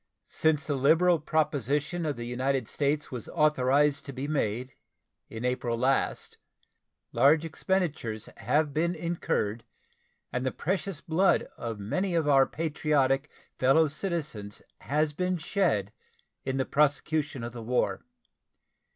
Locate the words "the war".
17.53-18.03